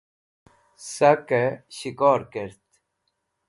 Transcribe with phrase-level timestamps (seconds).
[0.89, 2.65] Sakey S̃hikor Kert